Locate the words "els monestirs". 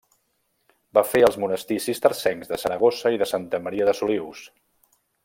1.27-1.85